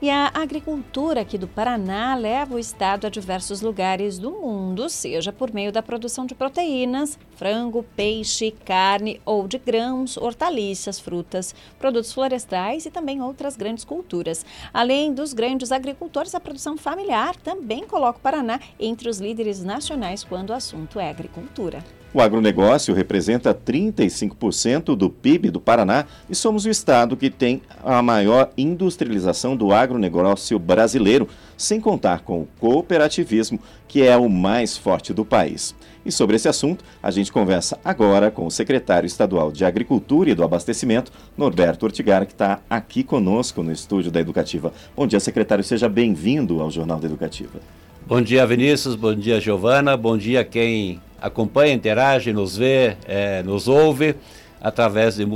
[0.00, 5.32] E a agricultura aqui do Paraná leva o estado a diversos lugares do mundo, seja
[5.32, 12.12] por meio da produção de proteínas, frango, peixe, carne ou de grãos, hortaliças, frutas, produtos
[12.12, 14.46] florestais e também outras grandes culturas.
[14.72, 20.22] Além dos grandes agricultores, a produção familiar também coloca o Paraná entre os líderes nacionais
[20.22, 21.82] quando o assunto é agricultura.
[22.12, 28.00] O agronegócio representa 35% do PIB do Paraná e somos o estado que tem a
[28.00, 35.12] maior industrialização do agronegócio brasileiro, sem contar com o cooperativismo, que é o mais forte
[35.12, 35.74] do país.
[36.04, 40.34] E sobre esse assunto, a gente conversa agora com o secretário estadual de Agricultura e
[40.34, 44.72] do Abastecimento, Norberto Ortigar, que está aqui conosco no estúdio da Educativa.
[44.96, 45.62] Bom dia, secretário.
[45.62, 47.60] Seja bem-vindo ao Jornal da Educativa.
[48.06, 48.94] Bom dia, Vinícius.
[48.94, 49.94] Bom dia, Giovana.
[49.94, 54.14] Bom dia quem acompanha, interage, nos vê, é, nos ouve
[54.60, 55.26] através de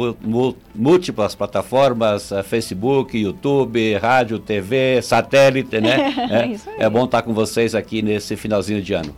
[0.74, 6.12] múltiplas plataformas, é, Facebook, YouTube, rádio, TV, satélite, né?
[6.78, 9.14] É, é, bom estar com vocês aqui nesse finalzinho de ano.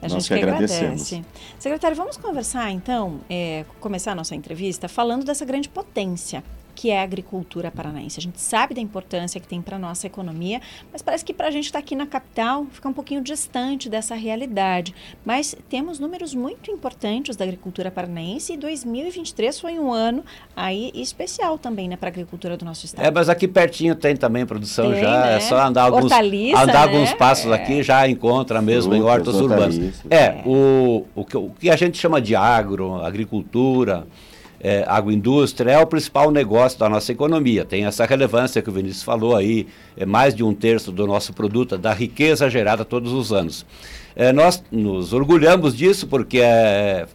[0.00, 1.22] A gente Nós que, que agradece.
[1.58, 6.42] Secretário, vamos conversar então, é, começar a nossa entrevista falando dessa grande potência
[6.74, 8.18] que é a agricultura paranaense.
[8.18, 10.60] A gente sabe da importância que tem para a nossa economia,
[10.92, 13.88] mas parece que para a gente estar tá aqui na capital fica um pouquinho distante
[13.88, 14.94] dessa realidade.
[15.24, 20.24] Mas temos números muito importantes da agricultura paranaense e 2023 foi um ano
[20.56, 23.04] aí especial também né, para a agricultura do nosso estado.
[23.04, 25.36] É, mas aqui pertinho tem também produção tem, já, é né?
[25.36, 26.76] é só andar alguns, andar né?
[26.76, 27.54] alguns passos é.
[27.54, 30.02] aqui já encontra mesmo Frutas, em hortas urbanas.
[30.10, 34.06] É, é, O, o, que, o que a gente chama de agro, agricultura,
[34.62, 37.64] é, agroindústria é o principal negócio da nossa economia.
[37.64, 41.32] Tem essa relevância que o Vinícius falou aí, é mais de um terço do nosso
[41.32, 43.66] produto, da riqueza gerada todos os anos.
[44.14, 47.06] É, nós nos orgulhamos disso porque é,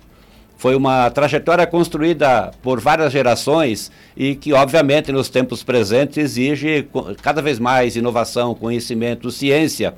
[0.58, 6.88] foi uma trajetória construída por várias gerações e que, obviamente, nos tempos presentes exige
[7.22, 9.94] cada vez mais inovação, conhecimento, ciência.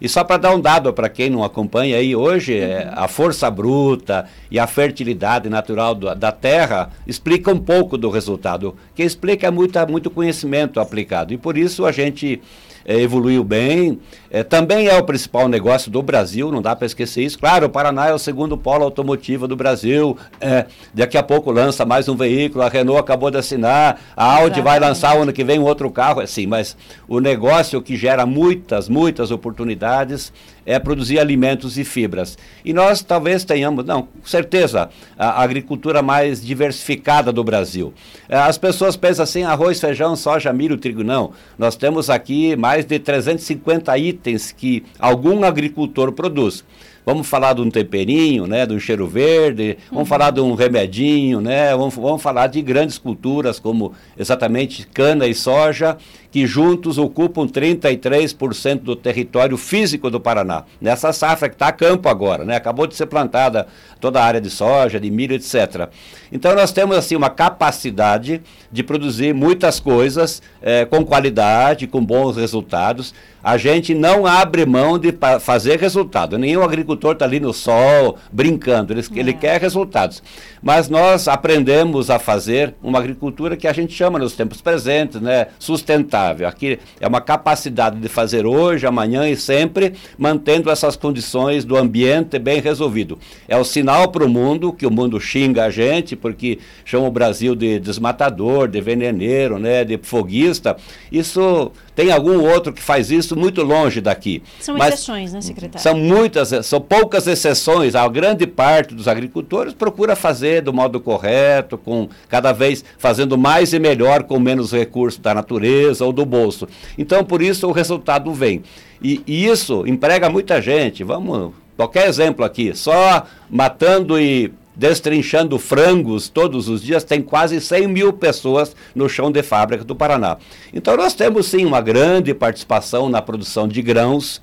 [0.00, 3.50] E só para dar um dado para quem não acompanha aí, hoje é, a força
[3.50, 8.76] bruta e a fertilidade natural do, da terra explica um pouco do resultado.
[8.94, 11.32] Quem explica é muito, muito conhecimento aplicado.
[11.32, 12.40] E por isso a gente
[12.88, 14.00] é, evoluiu bem.
[14.30, 17.38] É, também é o principal negócio do Brasil, não dá para esquecer isso.
[17.38, 20.16] Claro, o Paraná é o segundo polo automotivo do Brasil.
[20.40, 24.60] É, daqui a pouco lança mais um veículo, a Renault acabou de assinar, a Audi
[24.60, 24.64] Exatamente.
[24.64, 26.20] vai lançar ano que vem um outro carro.
[26.20, 26.74] Assim, mas
[27.06, 30.32] o negócio que gera muitas, muitas oportunidades
[30.68, 32.36] é produzir alimentos e fibras.
[32.62, 37.94] E nós talvez tenhamos, não, com certeza, a agricultura mais diversificada do Brasil.
[38.28, 41.02] É, as pessoas pensam assim, arroz, feijão, soja, milho, trigo.
[41.02, 46.62] Não, nós temos aqui mais de 350 itens que algum agricultor produz.
[47.08, 50.04] Vamos falar de um temperinho, né, de um cheiro verde, vamos uhum.
[50.04, 55.34] falar de um remedinho, né, vamos, vamos falar de grandes culturas como exatamente cana e
[55.34, 55.96] soja,
[56.30, 60.64] que juntos ocupam 33% do território físico do Paraná.
[60.78, 63.66] Nessa safra que está a campo agora, né, acabou de ser plantada
[63.98, 65.88] toda a área de soja, de milho, etc.
[66.30, 72.36] Então nós temos assim uma capacidade de produzir muitas coisas é, com qualidade, com bons
[72.36, 73.14] resultados.
[73.42, 76.36] A gente não abre mão de fazer resultado.
[76.36, 79.18] Nenhum agricultor está ali no sol brincando, ele, é.
[79.18, 80.22] ele quer resultados.
[80.60, 85.48] Mas nós aprendemos a fazer uma agricultura que a gente chama nos tempos presentes, né,
[85.58, 86.48] sustentável.
[86.48, 92.38] Aqui é uma capacidade de fazer hoje, amanhã e sempre, mantendo essas condições do ambiente
[92.38, 93.18] bem resolvido.
[93.46, 97.10] É o sinal para o mundo que o mundo xinga a gente porque chama o
[97.10, 100.76] Brasil de desmatador, de veneneiro, né, de foguista.
[101.10, 104.42] Isso tem algum outro que faz isso muito longe daqui.
[104.60, 105.80] São Mas exceções, né, secretário?
[105.80, 107.94] São muitas, são poucas exceções.
[107.94, 113.72] A grande parte dos agricultores procura fazer do modo correto, com cada vez fazendo mais
[113.72, 116.68] e melhor com menos recursos da natureza ou do bolso.
[116.96, 118.62] Então, por isso o resultado vem.
[119.02, 121.04] E, e isso emprega muita gente.
[121.04, 127.88] Vamos, qualquer exemplo aqui, só matando e destrinchando frangos todos os dias, tem quase 100
[127.88, 130.36] mil pessoas no chão de fábrica do Paraná.
[130.72, 134.40] Então nós temos sim uma grande participação na produção de grãos.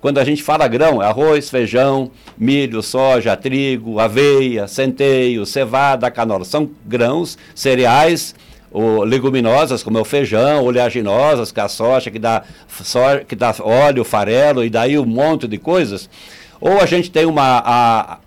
[0.00, 6.44] Quando a gente fala grão, é arroz, feijão, milho, soja, trigo, aveia, centeio, cevada, canola.
[6.44, 8.34] São grãos, cereais,
[8.72, 12.42] ou leguminosas, como é o feijão, oleaginosas, que a soja, que dá,
[12.82, 16.08] so, que dá óleo, farelo, e daí um monte de coisas.
[16.60, 18.18] Ou a gente tem uma, a,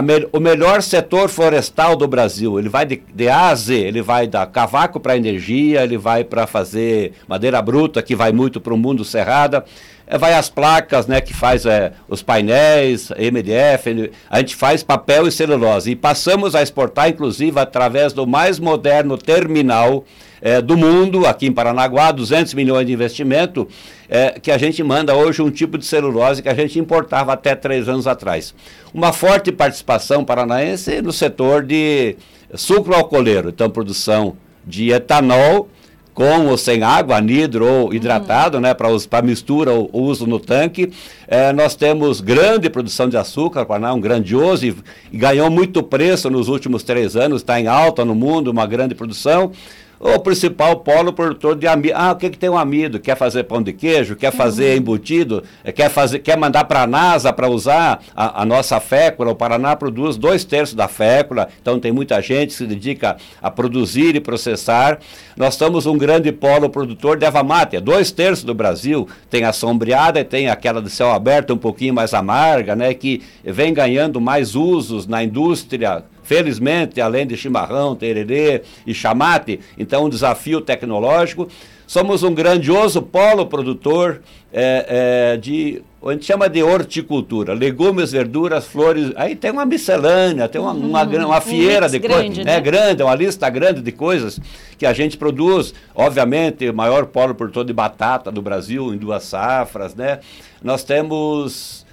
[0.00, 2.58] me, o melhor setor florestal do Brasil.
[2.58, 6.22] Ele vai de, de A a Z, ele vai dar cavaco para energia, ele vai
[6.22, 9.64] para fazer madeira bruta, que vai muito para o mundo cerrada.
[10.10, 15.28] É, vai as placas, né, que faz é, os painéis, MDF, a gente faz papel
[15.28, 15.92] e celulose.
[15.92, 20.04] E passamos a exportar, inclusive, através do mais moderno terminal
[20.42, 23.68] é, do mundo, aqui em Paranaguá, 200 milhões de investimento,
[24.08, 27.54] é, que a gente manda hoje um tipo de celulose que a gente importava até
[27.54, 28.52] três anos atrás.
[28.92, 32.16] Uma forte participação paranaense no setor de
[32.54, 34.36] sucro alcooleiro, então produção
[34.66, 35.68] de etanol
[36.14, 38.62] com ou sem água, anidro ou hidratado, uhum.
[38.62, 40.92] né, para mistura ou uso no tanque.
[41.26, 44.76] É, nós temos grande produção de açúcar, Paraná é um grandioso e,
[45.12, 48.94] e ganhou muito preço nos últimos três anos, está em alta no mundo, uma grande
[48.94, 49.52] produção
[50.00, 51.94] o principal polo produtor de amido.
[51.94, 52.98] Ah, o que, que tem um amido?
[52.98, 54.16] Quer fazer pão de queijo?
[54.16, 54.78] Quer fazer uhum.
[54.78, 55.44] embutido?
[55.62, 59.32] É, quer, fazer, quer mandar para a NASA para usar a, a, nossa fécula?
[59.32, 63.50] O Paraná produz dois terços da fécula, então tem muita gente que se dedica a
[63.50, 64.98] produzir e processar.
[65.36, 69.52] Nós somos um grande polo produtor de erva mate, dois terços do Brasil tem a
[69.52, 74.18] sombreada e tem aquela de céu aberto um pouquinho mais amarga, né, que vem ganhando
[74.18, 81.48] mais usos na indústria Felizmente, além de chimarrão, tererê e chamate, então um desafio tecnológico.
[81.88, 84.22] Somos um grandioso polo produtor
[84.52, 89.10] é, é, de, a gente chama de horticultura, legumes, verduras, flores.
[89.16, 91.26] Aí tem uma miscelânea, tem uma, uma, uhum.
[91.26, 92.44] uma fieira um de coisas.
[92.44, 92.54] Né?
[92.54, 94.38] É grande, é uma lista grande de coisas
[94.78, 95.74] que a gente produz.
[95.92, 99.96] Obviamente, o maior polo produtor de batata do Brasil, em duas safras.
[99.96, 100.20] Né?
[100.62, 101.84] Nós temos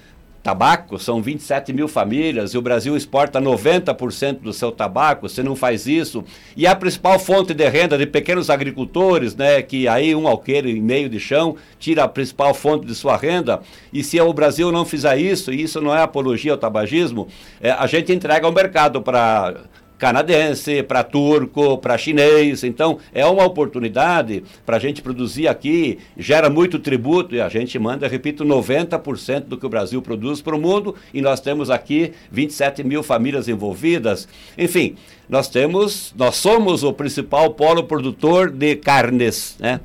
[0.42, 5.56] tabaco, são 27 mil famílias, e o Brasil exporta 90% do seu tabaco, você não
[5.56, 6.24] faz isso.
[6.56, 10.80] E a principal fonte de renda de pequenos agricultores, né, que aí um alqueire em
[10.80, 13.60] meio de chão tira a principal fonte de sua renda,
[13.92, 17.28] e se o Brasil não fizer isso, e isso não é apologia ao tabagismo,
[17.60, 19.54] é, a gente entrega ao mercado para
[19.98, 22.62] canadense, para turco, para chinês.
[22.64, 27.78] Então, é uma oportunidade para a gente produzir aqui, gera muito tributo e a gente
[27.78, 32.12] manda, repito, 90% do que o Brasil produz para o mundo e nós temos aqui
[32.30, 34.28] 27 mil famílias envolvidas.
[34.56, 34.96] Enfim,
[35.28, 39.80] nós temos, nós somos o principal polo produtor de carnes, né?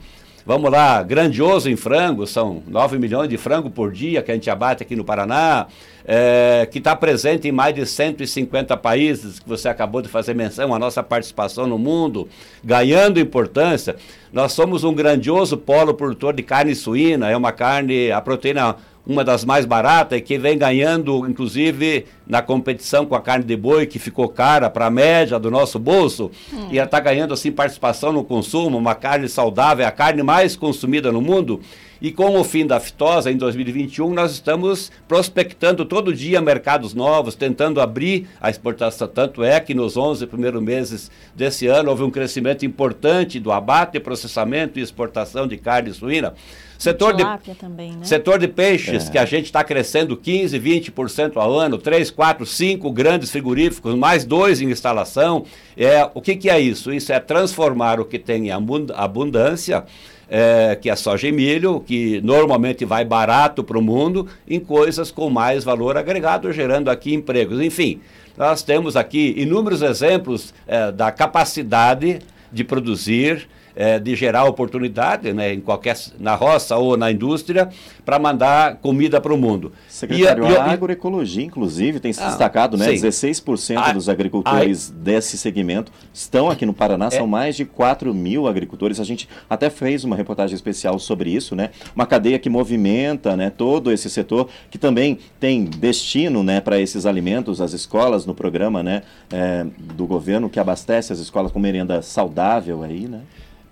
[0.46, 4.50] Vamos lá, grandioso em frango, são 9 milhões de frango por dia que a gente
[4.50, 5.68] abate aqui no Paraná,
[6.06, 10.76] é, que está presente em mais de 150 países, que você acabou de fazer menção,
[10.76, 12.28] a nossa participação no mundo,
[12.62, 13.96] ganhando importância.
[14.34, 18.76] Nós somos um grandioso polo produtor de carne suína, é uma carne, a proteína
[19.06, 23.86] uma das mais baratas que vem ganhando, inclusive, na competição com a carne de boi,
[23.86, 26.68] que ficou cara para a média do nosso bolso, hum.
[26.72, 30.56] e ela está ganhando, assim, participação no consumo, uma carne saudável, é a carne mais
[30.56, 31.60] consumida no mundo.
[32.04, 37.34] E com o fim da fitosa, em 2021, nós estamos prospectando todo dia mercados novos,
[37.34, 39.08] tentando abrir a exportação.
[39.08, 44.02] Tanto é que nos 11 primeiros meses desse ano houve um crescimento importante do abate,
[44.02, 46.34] processamento e exportação de carne suína.
[46.78, 47.24] Setor de,
[47.56, 48.04] também, né?
[48.04, 49.12] setor de peixes, é.
[49.12, 54.24] que a gente está crescendo 15%, 20% ao ano, 3, 4, 5 grandes frigoríficos, mais
[54.24, 55.46] dois em instalação.
[55.76, 56.94] É, o que, que é isso?
[56.94, 59.84] Isso é transformar o que tem em abundância
[60.30, 65.12] é, que é soja e milho, que normalmente vai barato para o mundo, em coisas
[65.12, 67.62] com mais valor agregado, gerando aqui empregos.
[67.62, 68.02] Enfim,
[68.38, 72.20] nós temos aqui inúmeros exemplos é, da capacidade
[72.52, 77.70] de produzir é, de gerar oportunidade né, em qualquer, na roça ou na indústria
[78.06, 79.72] para mandar comida para o mundo.
[79.88, 82.96] Secretário, e, a, agroecologia, inclusive, tem se ah, destacado, né?
[82.96, 83.08] Sim.
[83.08, 87.66] 16% a, dos agricultores a, desse segmento estão aqui no Paraná, é, são mais de
[87.66, 89.00] 4 mil agricultores.
[89.00, 91.70] A gente até fez uma reportagem especial sobre isso, né?
[91.96, 97.06] Uma cadeia que movimenta né, todo esse setor, que também tem destino né, para esses
[97.06, 99.66] alimentos, as escolas no programa né, é,
[99.96, 103.22] do governo que abastece as escolas com merenda saudável aí, né?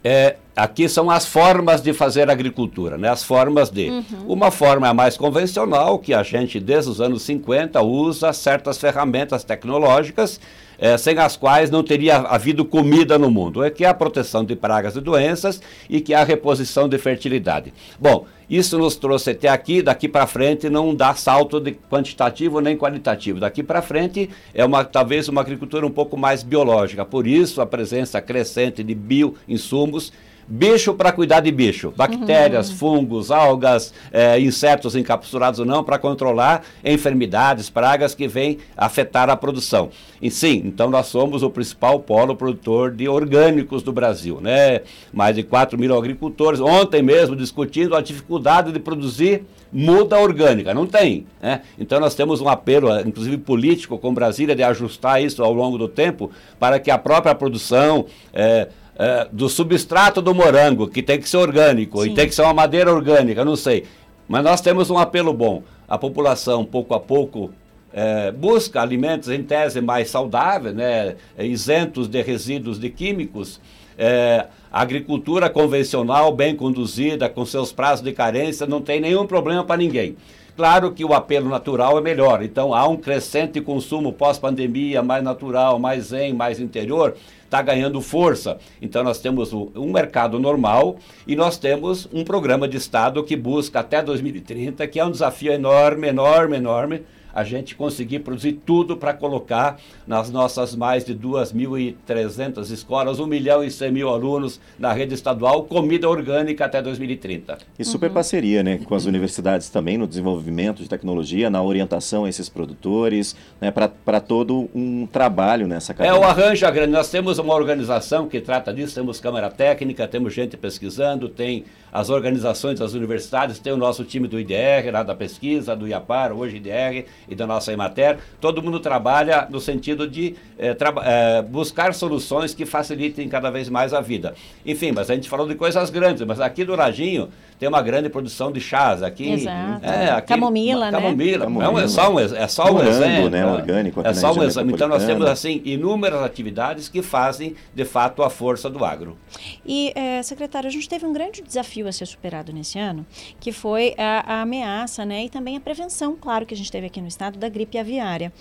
[0.04, 3.10] É, aqui são as formas de fazer agricultura, né?
[3.10, 3.90] as formas de.
[3.90, 4.04] Uhum.
[4.28, 9.44] Uma forma é mais convencional, que a gente, desde os anos 50, usa certas ferramentas
[9.44, 10.40] tecnológicas
[10.82, 14.44] é, sem as quais não teria havido comida no mundo, é que é a proteção
[14.44, 17.72] de pragas e doenças e que é a reposição de fertilidade.
[18.00, 22.76] Bom, isso nos trouxe até aqui, daqui para frente não dá salto de quantitativo nem
[22.76, 23.40] qualitativo.
[23.40, 27.06] Daqui para frente é uma talvez uma agricultura um pouco mais biológica.
[27.06, 30.12] Por isso a presença crescente de bioinsumos
[30.48, 32.76] bicho para cuidar de bicho, bactérias, uhum.
[32.76, 39.36] fungos, algas, é, insetos encapsulados ou não, para controlar enfermidades, pragas que vêm afetar a
[39.36, 39.90] produção.
[40.22, 44.82] E sim, então nós somos o principal polo produtor de orgânicos do Brasil, né?
[45.12, 50.86] Mais de 4 mil agricultores, ontem mesmo discutindo a dificuldade de produzir muda orgânica, não
[50.86, 51.26] tem.
[51.42, 51.62] Né?
[51.80, 55.88] Então nós temos um apelo, inclusive político, com Brasília, de ajustar isso ao longo do
[55.88, 56.30] tempo
[56.60, 58.68] para que a própria produção, é,
[59.02, 62.12] é, do substrato do morango, que tem que ser orgânico, Sim.
[62.12, 63.86] e tem que ser uma madeira orgânica, não sei.
[64.28, 65.64] Mas nós temos um apelo bom.
[65.88, 67.50] A população, pouco a pouco,
[67.92, 73.60] é, busca alimentos em tese mais saudáveis, né, isentos de resíduos de químicos.
[73.98, 79.64] É, a agricultura convencional, bem conduzida, com seus prazos de carência, não tem nenhum problema
[79.64, 80.16] para ninguém.
[80.56, 85.80] Claro que o apelo natural é melhor, então há um crescente consumo pós-pandemia, mais natural,
[85.80, 87.16] mais zen, mais interior,
[87.46, 88.58] está ganhando força.
[88.82, 93.80] Então nós temos um mercado normal e nós temos um programa de Estado que busca
[93.80, 99.14] até 2030, que é um desafio enorme, enorme, enorme, a gente conseguir produzir tudo para
[99.14, 105.14] colocar nas nossas mais de 2.300 escolas, 1 milhão e 100 mil alunos na rede
[105.14, 107.58] estadual, comida orgânica até 2030.
[107.78, 108.14] E super uhum.
[108.14, 113.36] parceria né, com as universidades também no desenvolvimento de tecnologia, na orientação a esses produtores,
[113.60, 116.12] né, para todo um trabalho nessa cadeia.
[116.12, 116.92] É o arranjo grande.
[116.92, 122.10] Nós temos uma organização que trata disso, temos Câmara Técnica, temos gente pesquisando, tem as
[122.10, 126.58] organizações das universidades, tem o nosso time do IDR, lá da pesquisa, do IAPAR, hoje
[126.58, 132.54] IDR, e da nossa Emater, todo mundo trabalha no sentido de é, é, buscar soluções
[132.54, 134.34] que facilitem cada vez mais a vida.
[134.66, 137.30] Enfim, mas a gente falou de coisas grandes, mas aqui do Ladinho
[137.62, 139.04] tem uma grande produção de chás.
[139.04, 139.86] Aqui, Exato.
[139.86, 140.98] É, aqui, camomila, uma, né?
[141.00, 141.46] Camomila.
[141.46, 141.84] camomila.
[141.84, 143.30] É, só um, é só um exemplo.
[143.30, 144.02] Né, orgânico.
[144.04, 144.74] É só um exemplo.
[144.74, 149.16] Então nós temos assim inúmeras atividades que fazem de fato a força do agro.
[149.64, 153.06] E, é, secretário, a gente teve um grande desafio a ser superado nesse ano,
[153.40, 156.88] que foi a, a ameaça né, e também a prevenção, claro, que a gente teve
[156.88, 158.34] aqui no estado da gripe aviária.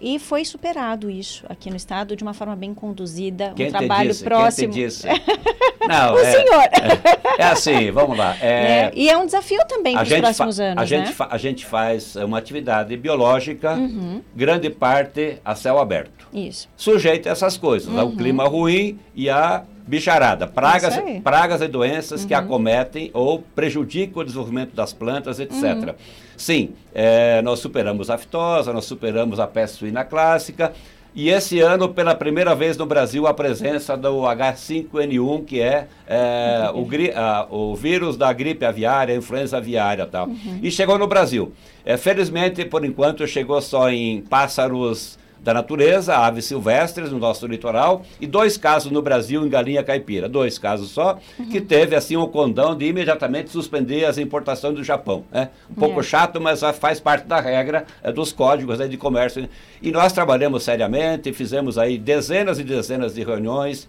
[0.00, 4.10] E foi superado isso aqui no estado de uma forma bem conduzida, Quem um trabalho
[4.10, 4.24] disse?
[4.24, 4.72] próximo.
[4.72, 5.08] Quem te disse?
[5.88, 6.62] Não, o é, senhor.
[6.62, 8.36] É, é, assim, vamos lá.
[8.40, 10.82] É, é, e é um desafio também para os próximos anos.
[10.82, 11.26] A gente, né?
[11.30, 14.22] a gente faz uma atividade biológica, uhum.
[14.36, 16.28] grande parte a céu aberto.
[16.32, 16.68] Isso.
[16.76, 18.00] Sujeito a essas coisas, uhum.
[18.00, 22.28] ao clima ruim e a bicharada, pragas, pragas e doenças uhum.
[22.28, 25.62] que acometem ou prejudicam o desenvolvimento das plantas, etc.
[25.62, 25.94] Uhum.
[26.36, 30.72] Sim, é, nós superamos a fitosa, nós superamos a peste suína clássica,
[31.14, 36.70] e esse ano, pela primeira vez no Brasil, a presença do H5N1, que é, é
[36.72, 36.86] o,
[37.18, 40.28] a, o, vírus da gripe aviária, influenza aviária tal.
[40.28, 40.60] Uhum.
[40.62, 41.52] E chegou no Brasil.
[41.84, 48.02] É, felizmente, por enquanto, chegou só em pássaros da natureza, aves silvestres no nosso litoral,
[48.20, 51.48] e dois casos no Brasil em galinha caipira, dois casos só, uhum.
[51.48, 55.24] que teve assim o um condão de imediatamente suspender as importações do Japão.
[55.30, 55.50] Né?
[55.70, 56.02] Um pouco é.
[56.02, 59.48] chato, mas faz parte da regra é, dos códigos né, de comércio.
[59.80, 63.88] E nós trabalhamos seriamente, fizemos aí dezenas e dezenas de reuniões,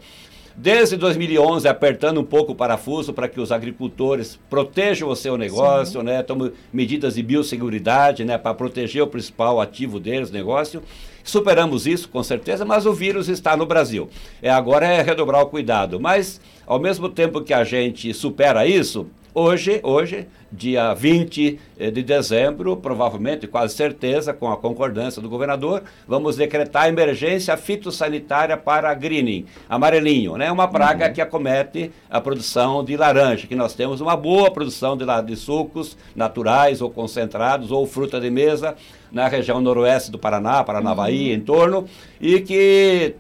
[0.55, 5.99] Desde 2011, apertando um pouco o parafuso para que os agricultores protejam o seu negócio,
[5.99, 6.05] Sim.
[6.05, 6.21] né?
[6.23, 8.37] Tomam medidas de biosseguridade, né?
[8.37, 10.81] Para proteger o principal ativo deles, negócio.
[11.23, 14.09] Superamos isso, com certeza, mas o vírus está no Brasil.
[14.41, 15.99] É, agora é redobrar o cuidado.
[15.99, 19.07] Mas, ao mesmo tempo que a gente supera isso,
[19.41, 25.81] Hoje, hoje, dia 20 eh, de dezembro, provavelmente, quase certeza, com a concordância do governador,
[26.05, 30.51] vamos decretar emergência fitossanitária para greening, amarelinho, né?
[30.51, 31.13] Uma praga uhum.
[31.13, 35.97] que acomete a produção de laranja, que nós temos uma boa produção de, de sucos
[36.13, 38.75] naturais ou concentrados ou fruta de mesa
[39.09, 41.35] na região noroeste do Paraná, Paranavaí, uhum.
[41.35, 41.85] em torno,
[42.19, 43.15] e que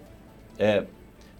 [0.59, 0.83] é,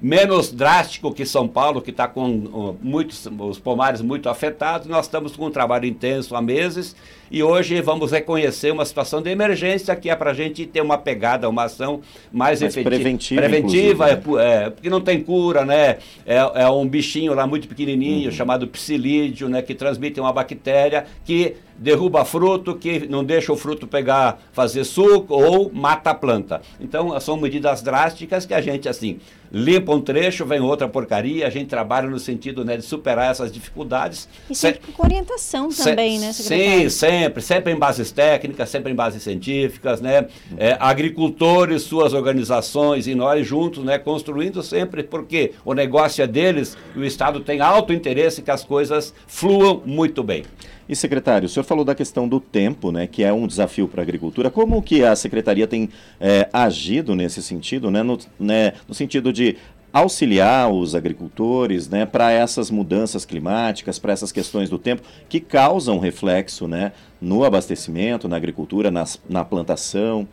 [0.01, 4.87] menos drástico que São Paulo, que está com uh, muitos, os pomares muito afetados.
[4.87, 6.95] Nós estamos com um trabalho intenso há meses
[7.29, 10.97] e hoje vamos reconhecer uma situação de emergência que é para a gente ter uma
[10.97, 12.01] pegada, uma ação
[12.31, 12.89] mais, mais efetiva.
[12.89, 14.65] Preventiva, preventiva é, né?
[14.65, 15.97] é, porque não tem cura, né?
[16.25, 18.35] É, é um bichinho lá muito pequenininho uhum.
[18.35, 19.61] chamado psilídeo, né?
[19.61, 25.33] Que transmite uma bactéria que derruba fruto, que não deixa o fruto pegar, fazer suco
[25.33, 26.61] ou mata a planta.
[26.79, 29.19] Então, são medidas drásticas que a gente, assim,
[29.51, 33.51] limpa um trecho, vem outra porcaria, a gente trabalha no sentido né, de superar essas
[33.51, 34.27] dificuldades.
[34.49, 36.81] E sempre com orientação também, né, secretário?
[36.81, 40.27] Sim, sempre, sempre em bases técnicas, sempre em bases científicas, né?
[40.57, 46.77] É, agricultores, suas organizações e nós juntos, né, construindo sempre, porque o negócio é deles
[46.95, 50.43] e o Estado tem alto interesse que as coisas fluam muito bem.
[50.89, 54.01] E secretário, o senhor falou da questão do tempo, né, que é um desafio para
[54.01, 54.49] a agricultura.
[54.49, 55.87] Como que a secretaria tem
[56.19, 59.55] é, agido nesse sentido, né, no, né, no sentido de
[59.93, 65.99] auxiliar os agricultores né, para essas mudanças climáticas, para essas questões do tempo que causam
[65.99, 66.91] reflexo né,
[67.21, 70.27] no abastecimento, na agricultura, nas, na plantação?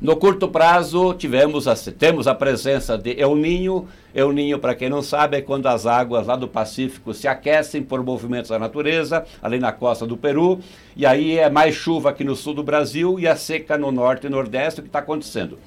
[0.00, 3.86] No curto prazo, tivemos a, temos a presença de El Ninho.
[4.14, 7.82] El Ninho, para quem não sabe, é quando as águas lá do Pacífico se aquecem
[7.82, 10.60] por movimentos da natureza, ali na costa do Peru.
[10.96, 14.26] E aí é mais chuva aqui no sul do Brasil e a seca no norte
[14.26, 15.58] e nordeste, o que está acontecendo.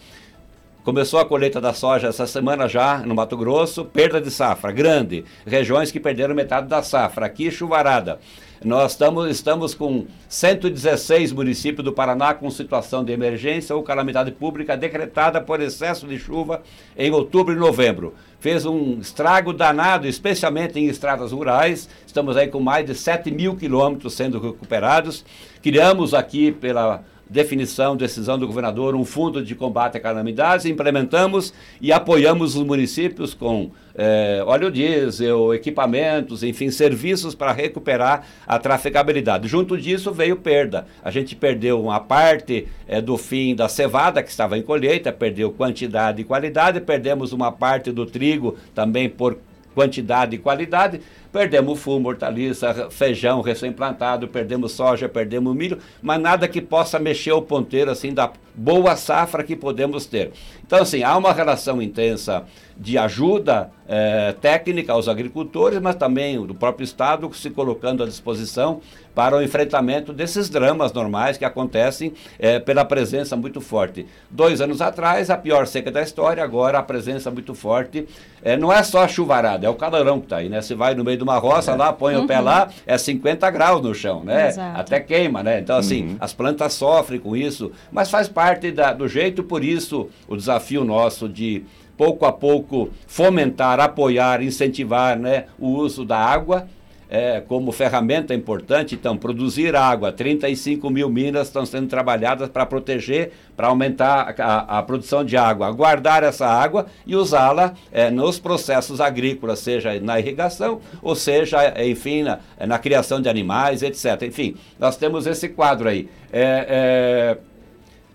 [0.84, 5.24] Começou a colheita da soja essa semana já no Mato Grosso, perda de safra grande,
[5.46, 8.20] regiões que perderam metade da safra, aqui chuvarada.
[8.64, 14.76] Nós estamos, estamos com 116 municípios do Paraná com situação de emergência ou calamidade pública
[14.76, 16.62] decretada por excesso de chuva
[16.98, 18.14] em outubro e novembro.
[18.40, 21.90] Fez um estrago danado, especialmente em estradas rurais.
[22.06, 25.26] Estamos aí com mais de 7 mil quilômetros sendo recuperados.
[25.62, 31.92] Criamos aqui pela definição, decisão do governador, um fundo de combate a calamidades, implementamos e
[31.92, 39.48] apoiamos os municípios com é, óleo diesel, equipamentos, enfim, serviços para recuperar a trafegabilidade.
[39.48, 40.86] Junto disso veio perda.
[41.04, 45.52] A gente perdeu uma parte é, do fim da cevada, que estava em colheita, perdeu
[45.52, 49.38] quantidade e qualidade, perdemos uma parte do trigo também por
[49.74, 51.02] quantidade e qualidade,
[51.34, 57.42] perdemos fumo, hortaliça, feijão recém-plantado, perdemos soja, perdemos milho, mas nada que possa mexer o
[57.42, 60.32] ponteiro assim da boa safra que podemos ter.
[60.66, 62.46] Então, assim, há uma relação intensa
[62.78, 68.82] de ajuda é, técnica aos agricultores, mas também do próprio Estado se colocando à disposição
[69.14, 74.08] para o enfrentamento desses dramas normais que acontecem é, pela presença muito forte.
[74.30, 78.08] Dois anos atrás, a pior seca da história, agora a presença muito forte.
[78.42, 80.62] É, não é só a chuvarada, é o calorão que está aí, né?
[80.62, 81.76] Você vai no meio de uma roça é.
[81.76, 82.24] lá, põe uhum.
[82.24, 82.46] o pé uhum.
[82.46, 84.50] lá, é 50 graus no chão, né?
[84.50, 84.80] Exato.
[84.80, 85.60] Até queima, né?
[85.60, 86.18] Então, assim, uhum.
[86.20, 90.84] as plantas sofrem com isso, mas faz parte da, do jeito, por isso o desafio
[90.84, 91.64] nosso de
[91.98, 96.68] pouco a pouco fomentar, apoiar, incentivar né, o uso da água
[97.14, 98.96] é, como ferramenta importante.
[98.96, 104.82] Então, produzir água, 35 mil minas estão sendo trabalhadas para proteger, para aumentar a, a,
[104.82, 110.82] produção de água, guardar essa água e usá-la é, nos processos agrícolas, seja na irrigação
[111.04, 114.24] ou seja, enfim, na, na, criação de animais, etc.
[114.24, 116.10] Enfim, nós temos esse quadro aí.
[116.32, 117.38] É, é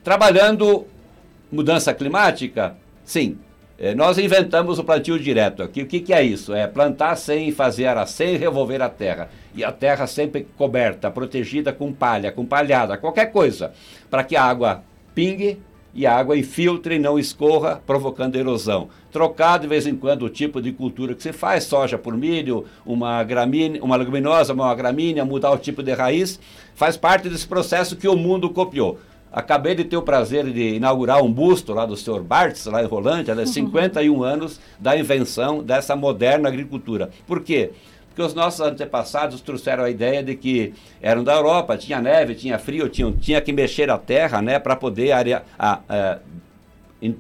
[0.03, 0.87] trabalhando
[1.53, 2.75] mudança climática,
[3.05, 3.39] sim,
[3.95, 5.83] nós inventamos o plantio direto aqui.
[5.83, 6.53] O que, que, é isso?
[6.53, 9.31] É plantar sem fazer ara, sem revolver a terra.
[9.55, 13.73] E a terra sempre coberta, protegida com palha, com palhada, qualquer coisa,
[14.11, 14.83] para que a água
[15.15, 15.61] pingue
[15.95, 18.89] e a água infiltre e não escorra, provocando erosão.
[19.11, 22.67] Trocar de vez em quando o tipo de cultura que se faz, soja por milho,
[22.85, 26.39] uma, gramínea, uma leguminosa, uma gramínea, mudar o tipo de raiz,
[26.75, 28.99] faz parte desse processo que o mundo copiou.
[29.33, 32.87] Acabei de ter o prazer de inaugurar um busto lá do senhor Bartz, lá em
[32.87, 34.23] Rolândia, né, 51 uhum.
[34.23, 37.11] anos da invenção dessa moderna agricultura.
[37.27, 37.71] Por quê?
[38.09, 42.59] Porque os nossos antepassados trouxeram a ideia de que eram da Europa, tinha neve, tinha
[42.59, 46.19] frio, tinha, tinha que mexer a terra né, para poder a, a,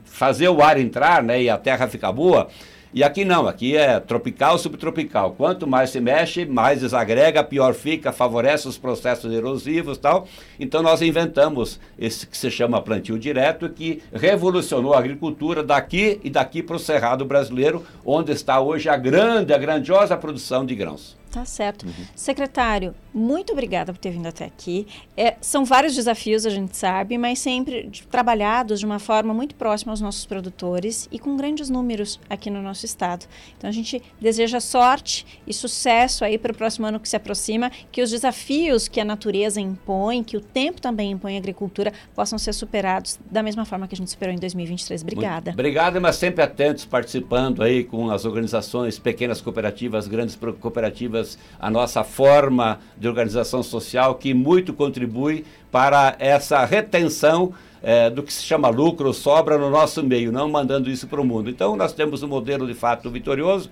[0.05, 2.49] fazer o ar entrar né, e a terra ficar boa.
[2.92, 5.33] E aqui não, aqui é tropical, subtropical.
[5.33, 10.27] Quanto mais se mexe, mais desagrega, pior fica, favorece os processos erosivos tal.
[10.59, 16.31] Então nós inventamos esse que se chama plantio direto, que revolucionou a agricultura daqui e
[16.31, 21.16] daqui para o Cerrado brasileiro, onde está hoje a grande, a grandiosa produção de grãos.
[21.30, 21.84] Tá certo.
[21.86, 21.92] Uhum.
[22.14, 24.86] Secretário, muito obrigada por ter vindo até aqui.
[25.16, 29.92] É, são vários desafios, a gente sabe, mas sempre trabalhados de uma forma muito próxima
[29.92, 33.26] aos nossos produtores e com grandes números aqui no nosso estado.
[33.56, 37.70] Então a gente deseja sorte e sucesso aí para o próximo ano que se aproxima,
[37.92, 42.38] que os desafios que a natureza impõe, que o tempo também impõe à agricultura, possam
[42.38, 45.02] ser superados da mesma forma que a gente superou em 2023.
[45.02, 45.50] Obrigada.
[45.50, 51.17] Muito, obrigado, mas sempre atentos, participando aí com as organizações, pequenas cooperativas, grandes cooperativas
[51.59, 57.52] a nossa forma de organização social que muito contribui para essa retenção
[57.83, 61.24] é, do que se chama lucro, sobra no nosso meio, não mandando isso para o
[61.24, 61.48] mundo.
[61.48, 63.70] Então, nós temos um modelo de fato vitorioso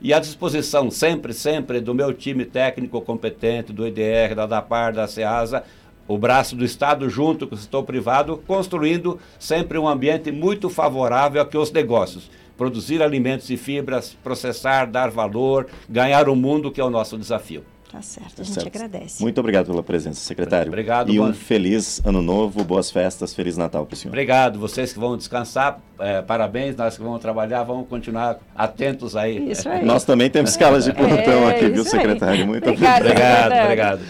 [0.00, 5.08] e à disposição sempre, sempre do meu time técnico competente, do IDR, da DAPAR, da
[5.08, 5.64] SEASA,
[6.06, 11.42] o braço do Estado junto com o setor privado, construindo sempre um ambiente muito favorável
[11.42, 16.80] a que os negócios produzir alimentos e fibras, processar, dar valor, ganhar o mundo, que
[16.80, 17.64] é o nosso desafio.
[17.90, 18.66] Tá certo, a tá gente certo.
[18.66, 19.22] agradece.
[19.22, 20.68] Muito obrigado pela presença, secretário.
[20.68, 21.10] Obrigado.
[21.10, 24.10] E um feliz ano novo, boas festas, feliz Natal para o senhor.
[24.10, 29.50] Obrigado, vocês que vão descansar, é, parabéns, nós que vamos trabalhar, vamos continuar atentos aí.
[29.50, 29.82] Isso aí.
[29.86, 32.46] Nós também temos escalas de plantão é, aqui, viu, secretário?
[32.46, 33.06] Muito obrigado.
[33.06, 34.00] Obrigado, obrigado.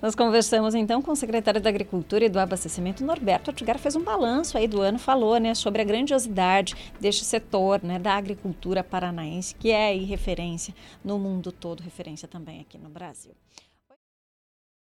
[0.00, 4.02] Nós conversamos então com o secretário da Agricultura e do Abastecimento, Norberto Atigar, fez um
[4.02, 9.54] balanço aí do ano, falou né, sobre a grandiosidade deste setor né, da agricultura paranaense,
[9.54, 13.32] que é aí referência no mundo todo, referência também aqui no Brasil.